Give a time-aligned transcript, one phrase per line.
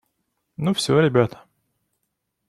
[0.57, 1.41] Ну все, ребята?